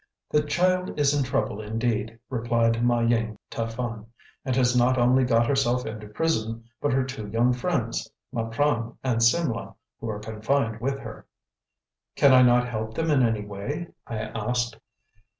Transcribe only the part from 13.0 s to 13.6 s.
in any